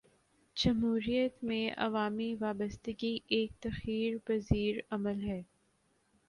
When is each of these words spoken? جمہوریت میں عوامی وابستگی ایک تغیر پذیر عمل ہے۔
جمہوریت 0.57 1.43
میں 1.43 1.69
عوامی 1.77 2.33
وابستگی 2.39 3.17
ایک 3.27 3.51
تغیر 3.61 4.17
پذیر 4.25 4.79
عمل 4.91 5.21
ہے۔ 5.23 5.41